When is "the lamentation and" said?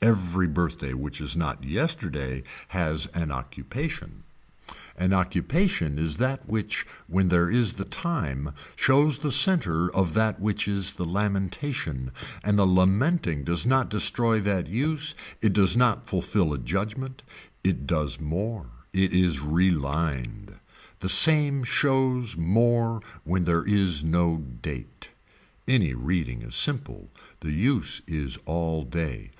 10.92-12.56